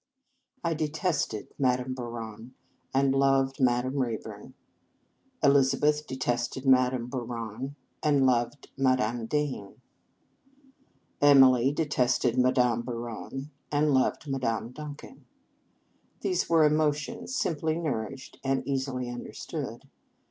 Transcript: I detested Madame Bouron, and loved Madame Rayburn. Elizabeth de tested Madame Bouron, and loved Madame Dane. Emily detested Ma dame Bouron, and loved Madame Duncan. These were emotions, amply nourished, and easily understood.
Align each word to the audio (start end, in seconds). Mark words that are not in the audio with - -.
I 0.63 0.73
detested 0.73 1.49
Madame 1.59 1.93
Bouron, 1.93 2.53
and 2.91 3.13
loved 3.13 3.59
Madame 3.59 3.97
Rayburn. 3.99 4.55
Elizabeth 5.43 6.07
de 6.07 6.17
tested 6.17 6.65
Madame 6.65 7.05
Bouron, 7.07 7.75
and 8.01 8.25
loved 8.25 8.71
Madame 8.75 9.27
Dane. 9.27 9.79
Emily 11.21 11.71
detested 11.71 12.35
Ma 12.35 12.49
dame 12.49 12.81
Bouron, 12.81 13.51
and 13.71 13.93
loved 13.93 14.27
Madame 14.27 14.71
Duncan. 14.71 15.25
These 16.21 16.49
were 16.49 16.65
emotions, 16.65 17.39
amply 17.45 17.77
nourished, 17.79 18.39
and 18.43 18.67
easily 18.67 19.07
understood. 19.07 19.83